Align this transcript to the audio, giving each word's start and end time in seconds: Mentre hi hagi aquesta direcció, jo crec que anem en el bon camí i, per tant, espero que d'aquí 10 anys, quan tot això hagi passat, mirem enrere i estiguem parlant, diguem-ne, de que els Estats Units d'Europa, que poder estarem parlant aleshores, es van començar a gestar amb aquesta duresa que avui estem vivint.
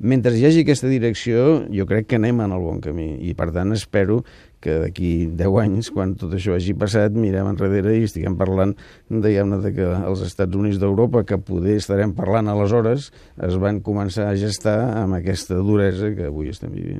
Mentre 0.00 0.32
hi 0.32 0.46
hagi 0.48 0.62
aquesta 0.64 0.88
direcció, 0.88 1.66
jo 1.68 1.84
crec 1.84 2.06
que 2.08 2.16
anem 2.16 2.38
en 2.40 2.54
el 2.56 2.62
bon 2.64 2.78
camí 2.80 3.18
i, 3.20 3.34
per 3.36 3.50
tant, 3.52 3.74
espero 3.76 4.22
que 4.64 4.78
d'aquí 4.80 5.28
10 5.36 5.58
anys, 5.60 5.90
quan 5.92 6.14
tot 6.16 6.32
això 6.36 6.54
hagi 6.56 6.72
passat, 6.72 7.12
mirem 7.12 7.48
enrere 7.52 7.94
i 7.98 8.06
estiguem 8.08 8.36
parlant, 8.40 8.72
diguem-ne, 9.12 9.60
de 9.60 9.74
que 9.76 9.86
els 9.98 10.24
Estats 10.24 10.56
Units 10.56 10.80
d'Europa, 10.80 11.24
que 11.28 11.36
poder 11.36 11.76
estarem 11.80 12.16
parlant 12.16 12.48
aleshores, 12.48 13.10
es 13.44 13.60
van 13.60 13.80
començar 13.84 14.28
a 14.30 14.36
gestar 14.40 14.78
amb 15.04 15.20
aquesta 15.20 15.60
duresa 15.60 16.14
que 16.16 16.28
avui 16.32 16.48
estem 16.52 16.72
vivint. 16.72 16.98